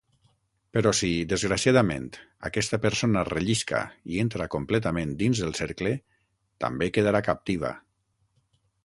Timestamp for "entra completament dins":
4.23-5.43